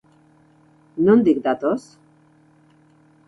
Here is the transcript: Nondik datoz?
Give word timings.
Nondik 1.09 1.43
datoz? 1.43 1.85